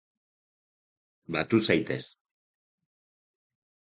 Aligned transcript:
Batu 1.35 1.59
zaitez. 1.67 2.01